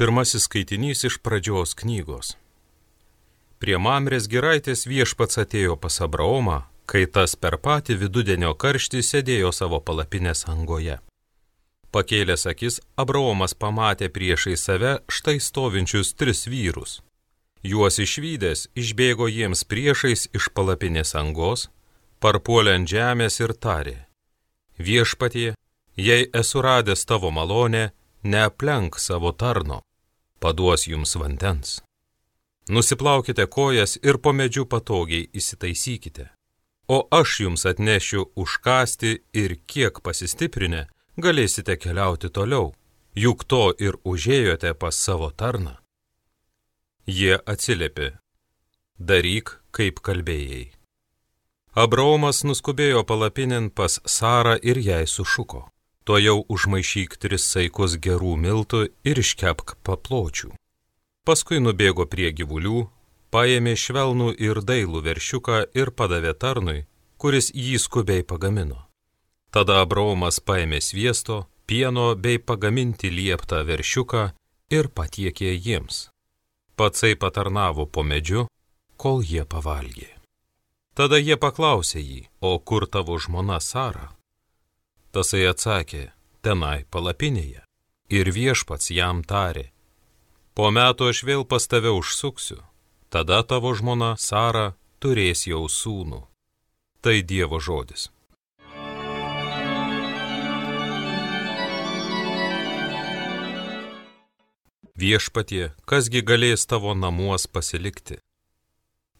[0.00, 2.30] Pirmasis skaitinys iš pradžios knygos.
[3.60, 6.54] Prie Mamrės giraitės viešpats atėjo pas Abraomą,
[6.88, 10.94] kai tas per patį vidudienio karštį sėdėjo savo palapinės angoje.
[11.92, 17.02] Pakėlęs akis, Abraomas pamatė priešai save štai stovinčius tris vyrus.
[17.60, 21.66] Juos išvykęs išbėgo jiems priešais iš palapinės angos,
[22.24, 23.98] parpuolė ant žemės ir tarė.
[24.80, 25.52] Viešpatie,
[26.08, 27.90] jei esu radęs tavo malonę,
[28.24, 29.82] neaplenk savo tarno
[30.40, 31.80] paduos jums vandens.
[32.68, 36.28] Nusiplaukite kojas ir po medžių patogiai įsitaisykite.
[36.88, 40.86] O aš jums atnešiu užkasti ir kiek pasistiprinę
[41.18, 42.72] galėsite keliauti toliau,
[43.14, 45.76] juk to ir užėjote pas savo tarną.
[47.06, 48.12] Jie atsiliepė,
[48.98, 50.70] daryk, kaip kalbėjai.
[51.74, 55.68] Abraomas nuskubėjo palapinin pas Sarą ir jai sušuko
[56.10, 60.48] to jau užmaišyk tris saikus gerų miltų ir iškepk papločių.
[61.22, 62.80] Paskui nubėgo prie gyvulių,
[63.30, 66.80] paėmė švelnų ir dailų veršiuką ir padavė tarnui,
[67.14, 68.88] kuris jį skubiai pagamino.
[69.54, 74.26] Tada Abraomas paėmė sviesto, pieno bei pagaminti lieptą veršiuką
[74.74, 76.08] ir patiekė jiems.
[76.74, 78.48] Patsai patarnavo po medžiu,
[78.98, 80.10] kol jie pavalgė.
[80.98, 84.10] Tada jie paklausė jį, o kur tavo žmona Sara?
[85.10, 87.64] Tasai atsakė, tenai palapinėje.
[88.14, 89.70] Ir viešpats jam tarė,
[90.54, 92.58] po metų aš vėl pas tave užsuksiu,
[93.10, 96.24] tada tavo žmona Sara turės jau sūnų.
[97.02, 98.10] Tai Dievo žodis.
[105.00, 108.20] Viešpatie, kasgi galės tavo namuos pasilikti?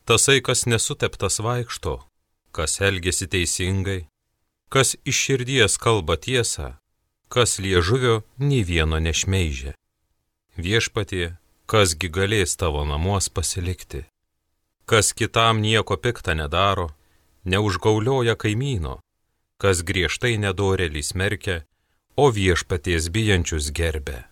[0.05, 1.94] Tasai, kas nesuteptas vaikšto,
[2.52, 4.09] kas elgesi teisingai,
[4.70, 6.76] kas iš širdies kalba tiesą,
[7.28, 9.74] kas liežuvio nei vieno nešmeižė.
[10.54, 11.34] Viešpatie,
[11.66, 14.04] kasgi galės tavo namuos pasilikti,
[14.86, 16.90] kas kitam nieko piktą nedaro,
[17.45, 19.00] neužgaulioja kaimyno,
[19.58, 21.56] kas griežtai nedorelį smerkia,
[22.14, 24.22] o viešpaties bijančius gerbė.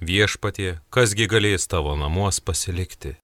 [0.00, 3.16] Viešpatie, kasgi galės tavo namuos pasilikti.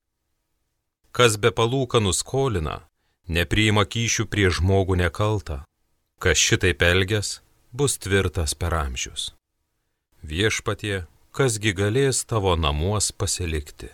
[1.16, 2.76] Kas be palūkanų skolina,
[3.28, 5.64] nepriima kyšių prie žmogų nekaltą,
[6.20, 7.28] Kas šitaip elges,
[7.72, 9.30] bus tvirtas per amžius.
[10.20, 13.88] Viešpatie, kasgi galės tavo namuos pasilikti.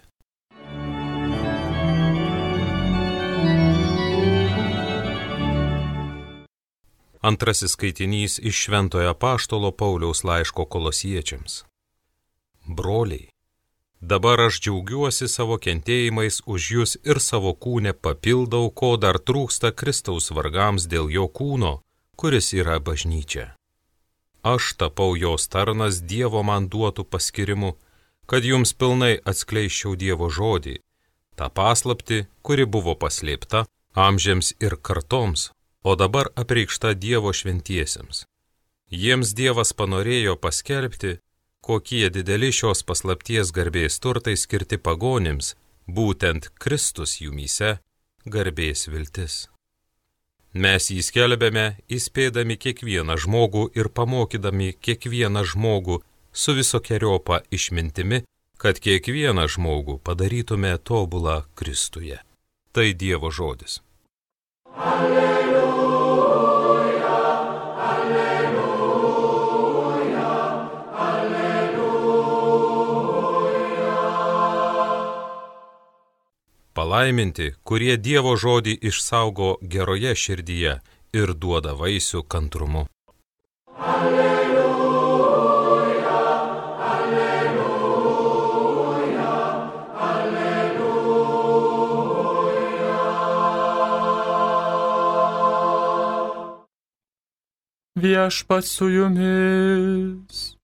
[7.23, 11.63] Antrasis skaitinys iš Šventojo Paštolo Pauliaus laiško kolosiečiams.
[12.67, 13.31] Broliai,
[14.01, 20.33] dabar aš džiaugiuosi savo kentėjimais už jūs ir savo kūnę papildau, ko dar trūksta Kristaus
[20.35, 21.77] vargams dėl jo kūno,
[22.17, 23.55] kuris yra bažnyčia.
[24.43, 27.75] Aš tapau jos tarnas Dievo man duotų paskirimu,
[28.27, 30.77] kad jums pilnai atskleiščiau Dievo žodį,
[31.39, 33.67] tą paslapti, kuri buvo paslėpta
[33.97, 35.51] amžiams ir kartoms,
[35.83, 38.25] o dabar apreikšta Dievo šventiesiems.
[38.91, 41.17] Jiems Dievas panorėjo paskelbti,
[41.61, 45.57] kokie dideli šios paslapties garbės turtai skirti pagonims,
[45.91, 47.79] būtent Kristus jumyse
[48.27, 49.47] garbės viltis.
[50.57, 55.99] Mes jį skelbėme, įspėdami kiekvieną žmogų ir pamokydami kiekvieną žmogų
[56.33, 58.23] su visokiojopa išmintimi,
[58.57, 62.23] kad kiekvieną žmogų padarytume tobulą Kristuje.
[62.73, 63.83] Tai Dievo žodis.
[64.77, 65.56] Alleluja.
[76.97, 80.71] Palaiminti, kurie Dievo žodį išsaugo geroje širdyje
[81.21, 82.89] ir duoda vaisių kantrumu.
[83.89, 85.43] Alleluja,
[86.89, 87.37] alleluja,
[90.09, 90.97] alleluja.
[98.09, 100.56] Viešpats su jumis.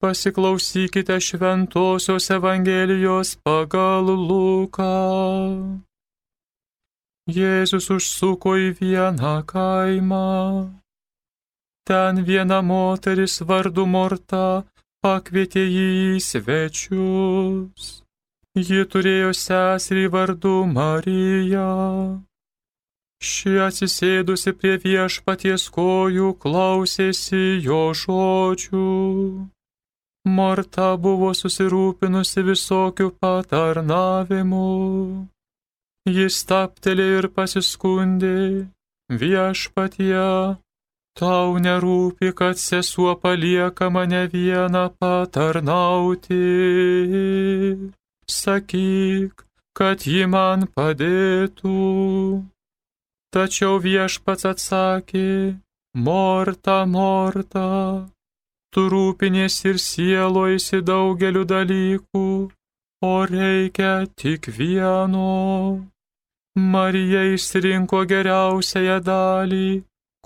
[0.00, 5.82] Pasiklausykite Šventojios Evangelijos pagal Luką.
[7.26, 10.70] Jėzus užsuko į vieną kaimą.
[11.82, 14.62] Ten viena moteris vardu Morta
[15.02, 17.90] pakvietė jį į svečius.
[18.54, 21.74] Ji turėjo seserį vardu Mariją.
[23.18, 28.88] Ši atsisėdusi prie viešpaties kojų klausėsi jo žodžių.
[30.36, 34.70] Morta buvo susirūpinusi visokių patarnavimų.
[36.08, 38.38] Jis taptelė ir pasiskundė
[39.22, 40.24] viešpatie,
[41.18, 46.38] Tau nerūpi, kad sesuo palieka mane vieną patarnauti.
[48.30, 49.42] Sakyk,
[49.74, 51.74] kad ji man padėtų.
[53.34, 55.58] Tačiau viešpats atsakė,
[56.06, 57.66] Morta, Morta,
[58.74, 62.26] tu rūpinės ir sieloisi daugeliu dalykų,
[63.02, 65.28] o reikia tik vieno.
[66.58, 69.68] Marija išsirinko geriausiąją dalį,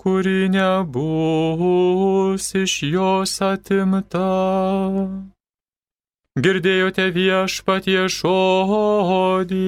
[0.01, 4.27] kuri nebus iš jos atimta.
[6.43, 9.61] Girdėjote viešpatie žodį.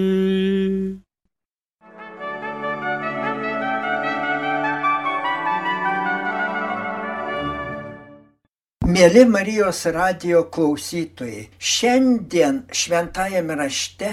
[8.95, 14.11] Mėly Marijos radio klausytojai, šiandien šventajame rašte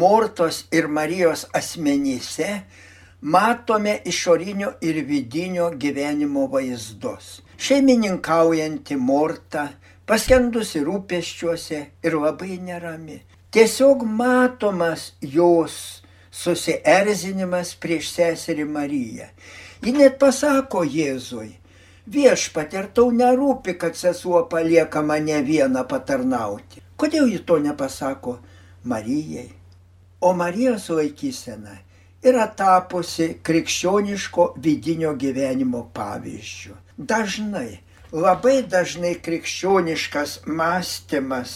[0.00, 2.46] Mortos ir Marijos asmenyse
[3.20, 7.42] matome išorinio ir vidinio gyvenimo vaizdus.
[7.66, 9.66] Šeimininkaujanti Morta,
[10.08, 13.18] paskendusi rūpeščiuose ir labai nerami.
[13.52, 15.76] Tiesiog matomas jos
[16.30, 19.28] susierzinimas prieš seserį Mariją.
[19.84, 21.50] Ji net pasako Jėzui,
[22.04, 26.82] Viešpat, ar tau nerūpi, kad sesuo palieka mane vieną patarnauti?
[27.00, 28.34] Kodėl ji to nepasako
[28.84, 29.48] Marijai?
[30.20, 31.78] O Marijos laikysena
[32.20, 36.76] yra tapusi krikščioniško vidinio gyvenimo pavyzdžių.
[37.12, 37.78] Dažnai,
[38.12, 41.54] labai dažnai krikščioniškas mąstymas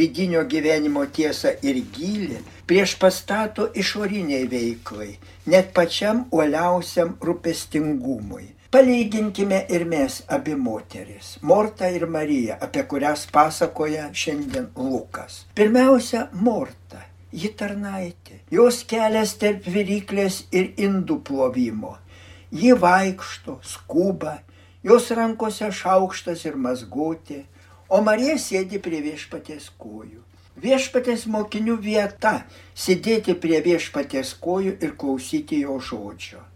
[0.00, 5.10] vidinio gyvenimo tiesą ir gilį prieš pastato išoriniai veiklai,
[5.44, 8.48] net pačiam uoliausiam rūpestingumui.
[8.70, 15.40] Palyginkime ir mes abi moteris, Morta ir Marija, apie kurias pasakoja šiandien Lukas.
[15.58, 17.00] Pirmiausia, Morta,
[17.32, 21.96] ji tarnaitė, jos kelias tarp viryklės ir indų plovimo.
[22.54, 24.36] Ji vaikšto, skuba,
[24.86, 27.40] jos rankose šaukštas ir mazgotė,
[27.90, 30.22] o Marija sėdi prie viešpatės kojų.
[30.62, 32.36] Viešpatės mokinių vieta-
[32.86, 36.46] sėdėti prie viešpatės kojų ir klausyti jo žodžio.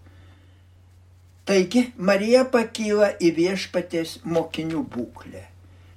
[1.45, 5.43] Taigi Marija pakyla į viešpatės mokinių būklę.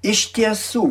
[0.04, 0.88] Iš tiesų,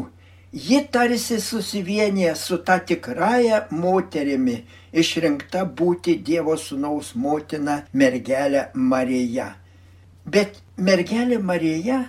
[0.53, 4.57] ji tarsi susivienyje su ta tikrąją moterimi
[4.97, 9.51] išrinkta būti Dievo Sūnaus motina mergelė Marija.
[10.25, 12.01] Bet mergelė Marija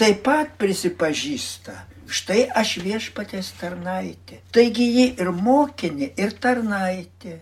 [0.00, 1.76] taip pat prisipažįsta,
[2.08, 4.40] štai aš viešpatės tarnaitė.
[4.56, 7.36] Taigi ji ir mokinė, ir tarnaitė.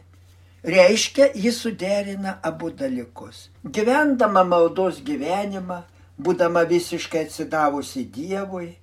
[0.69, 3.47] Reiškia, jis suderina abu dalykus.
[3.65, 5.79] Gyvendama maldos gyvenimą,
[6.21, 8.75] būdama visiškai atsidavusi Dievui,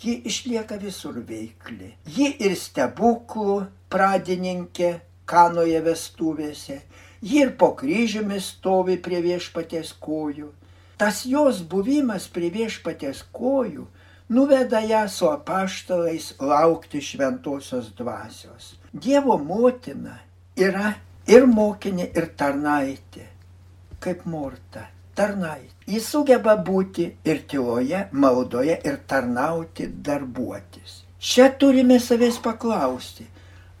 [0.00, 1.90] ji išlieka visur veikli.
[2.16, 3.58] Ji ir stebuklų
[3.92, 4.90] pradininkė
[5.28, 6.80] kanoje vestuvėse,
[7.20, 10.48] ji ir po kryžiumi stovi prie viešpatės kojų.
[10.96, 13.84] Tas jos buvimas prie viešpatės kojų
[14.32, 18.78] nuveda ją su apaštalais laukti šventosios dvasios.
[18.92, 20.22] Dievo motina
[20.56, 20.94] yra
[21.26, 23.26] ir mokinė, ir tarnaitė,
[24.00, 25.72] kaip Morta, tarnaitė.
[25.86, 31.02] Jis sugeba būti ir tyloje, maldoje, ir tarnauti, darbuotis.
[31.18, 33.26] Čia turime savęs paklausti,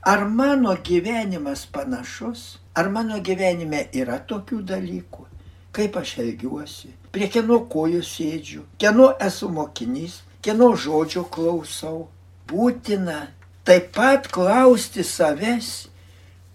[0.04, 5.26] ar mano gyvenimas panašus, ar mano gyvenime yra tokių dalykų,
[5.74, 12.08] kaip aš elgiuosi, prie kieno kojų sėdžiu, kieno esu mokinys, kieno žodžio klausau.
[12.48, 13.30] Būtina
[13.64, 15.70] taip pat klausti savęs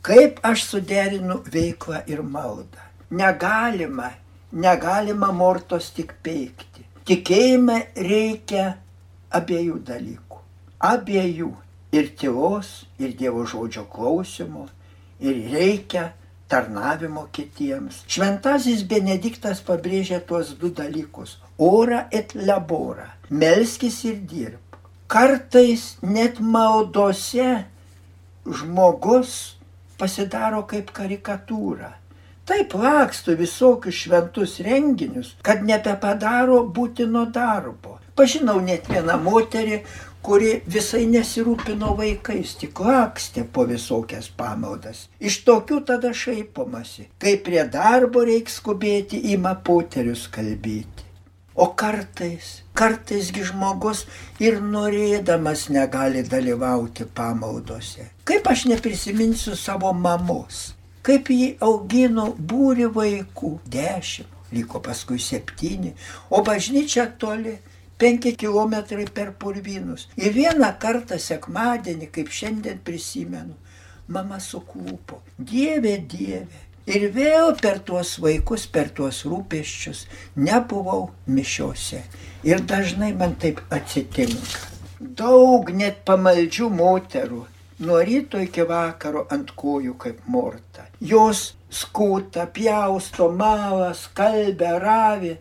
[0.01, 2.85] Kaip aš suderinu veiklą ir maldą?
[3.11, 4.13] Negalima,
[4.51, 6.85] negalima mortos tik peikti.
[7.09, 8.77] Tikėjime reikia
[9.35, 10.39] abiejų dalykų.
[10.79, 11.49] Abiejų.
[11.91, 14.67] Ir tylos, ir Dievo žodžio klausimo.
[15.19, 16.11] Ir reikia
[16.47, 18.03] tarnavimo kitiems.
[18.07, 21.37] Šventasis Benediktas pabrėžia tuos du dalykus-
[21.75, 23.09] orą et laborą.
[23.29, 24.79] Melskis ir dirb.
[25.07, 27.65] Kartais net maldose
[28.45, 29.58] žmogus
[29.99, 31.93] pasidaro kaip karikatūra.
[32.49, 37.99] Taip laksto visokius šventus renginius, kad nebepadaro būtino darbo.
[38.17, 39.83] Pažinau net vieną moterį,
[40.25, 45.05] kuri visai nesirūpino vaikais, tik lakstė po visokias pamaldas.
[45.19, 51.08] Iš tokių tada šaipomasi, kai prie darbo reiks skubėti, ima poterius kalbėti.
[51.59, 54.05] O kartais, kartaisgi žmogus
[54.39, 58.05] ir norėdamas negali dalyvauti pamaldose.
[58.23, 60.69] Kaip aš neprisiminsiu savo mamos,
[61.03, 65.91] kaip jį augino būri vaikų, dešimt, liko paskui septyni,
[66.31, 67.57] o bažnyčia toli,
[67.99, 70.07] penki kilometrai per purvinus.
[70.15, 73.59] Ir vieną kartą sekmadienį, kaip šiandien prisimenu,
[74.07, 75.19] mama suklupo.
[75.37, 76.68] Dieve, Dieve.
[76.89, 80.07] Ir vėl per tuos vaikus, per tuos rūpeščius
[80.41, 82.01] nebuvau mišiuose.
[82.49, 84.65] Ir dažnai man taip atsitinka.
[84.99, 87.43] Daug net pamaldžių moterų
[87.79, 90.87] nuo ryto iki vakaro ant kojų kaip morta.
[90.99, 95.35] Jos skūta, pjausto, malas, kalbė, ravi.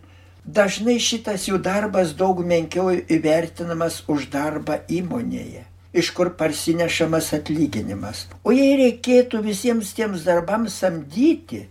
[0.45, 8.27] Dažnai šitas jų darbas daug menkiau įvertinamas už darbą įmonėje, iš kur parsinešamas atlyginimas.
[8.45, 11.65] O jei reikėtų visiems tiems darbams samdyti,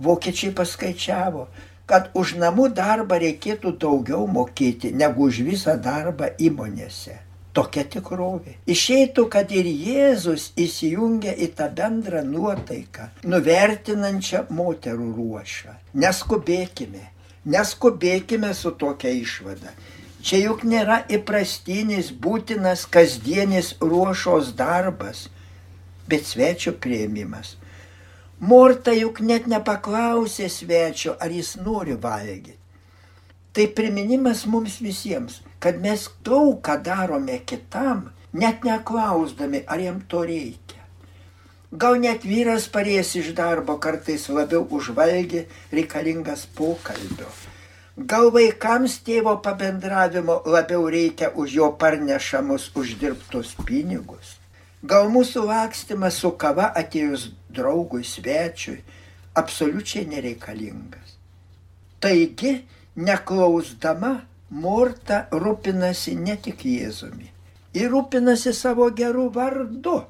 [0.00, 1.46] vokiečiai paskaičiavo,
[1.88, 7.18] kad už namų darbą reikėtų daugiau mokėti negu už visą darbą įmonėse
[7.58, 8.54] tokia tikrovė.
[8.70, 15.74] Išeitų, kad ir Jėzus įsijungia į tą bendrą nuotaiką, nuvertinančią moterų ruošą.
[15.98, 17.04] Neskubėkime,
[17.54, 19.74] neskubėkime su tokia išvada.
[20.22, 25.28] Čia juk nėra įprastinis, būtinas, kasdienis ruošos darbas,
[26.10, 27.54] bet svečio prieimimas.
[28.40, 32.54] Morta juk net nepaklausė svečio, ar jis nori valgyti.
[33.52, 40.22] Tai priminimas mums visiems, kad mes daug ką darome kitam, net neklausdami, ar jam to
[40.22, 40.84] reikia.
[41.72, 45.44] Gal net vyras parės iš darbo kartais labiau užvalgė
[45.74, 47.28] reikalingas pokalbio.
[47.98, 54.36] Gal vaikams tėvo pabendravimo labiau reikia už jo parnešamus uždirbtus pinigus.
[54.86, 58.78] Gal mūsų lakstimas su kava atėjus draugui svečiui
[59.34, 61.18] absoliučiai nereikalingas.
[61.98, 62.60] Taigi,
[62.94, 64.14] neklausdama,
[64.48, 67.26] Morta rūpinasi ne tik Jėzumi,
[67.74, 70.04] ji rūpinasi savo gerų vardu.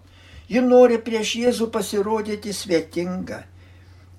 [0.49, 3.47] Ji nori prieš Jėzų pasirodyti svetinga,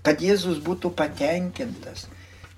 [0.01, 2.09] kad Jėzus būtų patenkintas.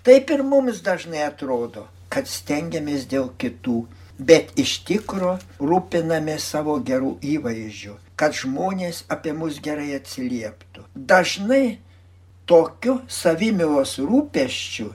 [0.04, 3.84] Taip ir mums dažnai atrodo, kad stengiamės dėl kitų,
[4.18, 10.88] bet iš tikro rūpinamės savo gerų įvaizdžių, kad žmonės apie mus gerai atsilieptų.
[10.96, 11.80] Dažnai
[12.50, 14.90] tokiu savimilos rūpeščiu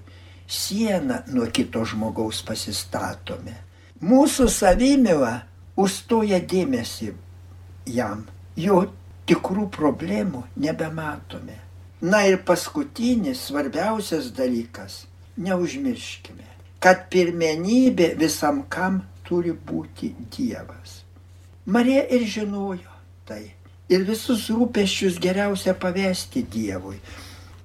[0.46, 3.54] sieną nuo kito žmogaus pasistatome.
[4.02, 5.36] Mūsų savimėla
[5.78, 7.12] užstoja dėmesį
[7.94, 8.26] jam,
[8.58, 8.82] jo
[9.26, 11.65] tikrų problemų nebematome.
[12.00, 15.06] Na ir paskutinis svarbiausias dalykas-
[15.46, 16.46] neužmirškime,
[16.80, 21.02] kad pirmenybė visam kam turi būti Dievas.
[21.66, 22.92] Marija ir žinojo
[23.26, 23.52] tai.
[23.88, 26.98] Ir visus rūpeščius geriausia pavesti Dievui.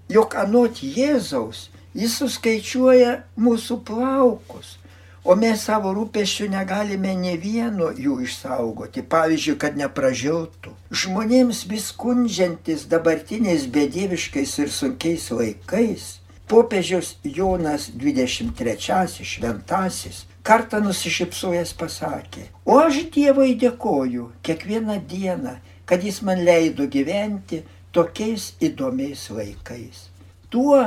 [0.10, 4.78] Juk anot Jėzaus Jis suskaičiuoja mūsų plaukus,
[5.24, 10.74] o mes savo rūpeščių negalime ne vieno jų išsaugoti, pavyzdžiui, kad nepražiltų.
[11.04, 16.08] Žmonėms vis skundžiantis dabartiniais bedieviškais ir sunkiais laikais,
[16.51, 26.22] popiežius Jonas 23 šventasis kartą nusišypsojęs pasakė, o aš Dievui dėkoju kiekvieną dieną, kad jis
[26.25, 27.62] man leido gyventi
[27.94, 30.08] tokiais įdomiais laikais.
[30.50, 30.82] Tuo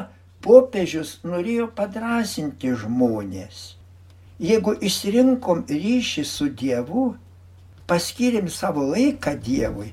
[0.44, 3.62] popiežius norėjo padrasinti žmonės.
[4.42, 7.14] Jeigu išsirinkom ryšį su Dievu,
[7.86, 9.92] paskirim savo laiką Dievui,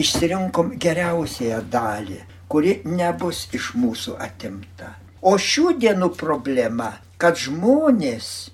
[0.00, 2.18] išsirinkom geriausiąją dalį,
[2.50, 4.96] kuri nebus iš mūsų atimta.
[5.22, 8.50] O šių dienų problema, kad žmonės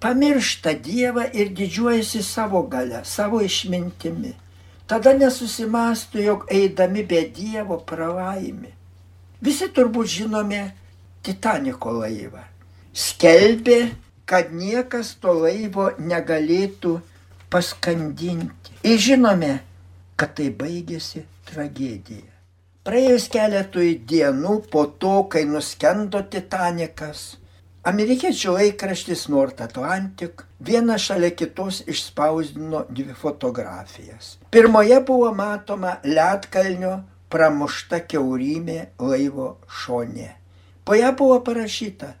[0.00, 4.32] pamiršta Dievą ir didžiuojasi savo gale, savo išmintimi.
[4.88, 8.72] Tada nesusimastų, jog eidami be Dievo pralaimi.
[9.40, 10.62] Visi turbūt žinome
[11.22, 12.42] Titaniko laivą.
[12.92, 13.78] Skelbė,
[14.30, 17.00] kad niekas to laivo negalėtų
[17.50, 18.76] paskandinti.
[18.86, 19.56] Ir žinome,
[20.14, 22.28] kad tai baigėsi tragedija.
[22.86, 27.24] Praėjus keletui dienų po to, kai nuskendo Titanikas,
[27.90, 34.36] amerikiečių laikraštis North Atlantic vieną šalia kitos išspausdino dvi fotografijas.
[34.54, 37.00] Pirmoje buvo matoma Lietkalnio
[37.34, 40.30] pramušta keurymė laivo šonė.
[40.86, 42.14] Po ją buvo parašyta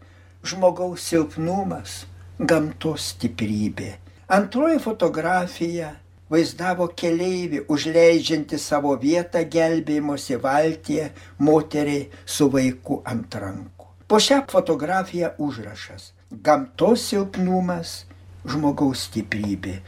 [0.46, 2.04] žmogaus silpnumas,
[2.38, 3.94] gamtos stiprybė.
[4.30, 5.90] Antroji fotografija
[6.30, 11.10] vaizdavo keleivį užleidžiantį savo vietą gelbėjimosi valtyje
[11.48, 13.88] moteriai su vaiku ant rankų.
[14.06, 16.12] Po šią fotografiją užrašas-
[16.46, 18.04] gamtos silpnumas,
[18.46, 19.80] žmogaus stiprybė.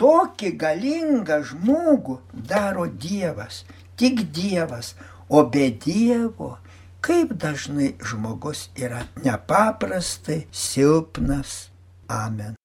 [0.00, 3.64] Tokį galingą žmogų daro Dievas
[4.00, 4.94] tik Dievas,
[5.28, 6.56] o be Dievo,
[7.00, 11.70] kaip dažnai žmogus yra nepaprastai silpnas.
[12.08, 12.56] Amen.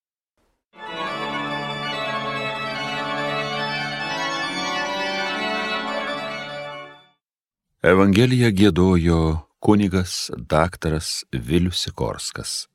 [7.86, 9.20] Evangeliją gėdojo
[9.62, 12.66] kunigas daktaras Vilius Sikorskas.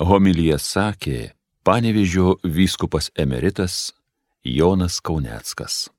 [0.00, 1.18] Homilyje sakė
[1.68, 3.92] panevižio vyskupas emeritas
[4.40, 5.90] Jonas Kauneckas.